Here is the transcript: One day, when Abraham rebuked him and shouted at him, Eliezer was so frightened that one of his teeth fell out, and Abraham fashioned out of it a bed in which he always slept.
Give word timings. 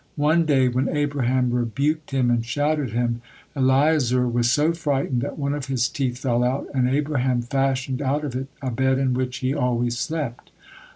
One 0.17 0.47
day, 0.47 0.67
when 0.67 0.89
Abraham 0.89 1.51
rebuked 1.51 2.09
him 2.09 2.31
and 2.31 2.43
shouted 2.43 2.87
at 2.87 2.95
him, 2.95 3.21
Eliezer 3.55 4.27
was 4.27 4.49
so 4.49 4.73
frightened 4.73 5.21
that 5.21 5.37
one 5.37 5.53
of 5.53 5.67
his 5.67 5.87
teeth 5.87 6.17
fell 6.17 6.43
out, 6.43 6.65
and 6.73 6.89
Abraham 6.89 7.43
fashioned 7.43 8.01
out 8.01 8.23
of 8.25 8.35
it 8.35 8.47
a 8.63 8.71
bed 8.71 8.97
in 8.97 9.13
which 9.13 9.37
he 9.37 9.53
always 9.53 9.99
slept. 9.99 10.49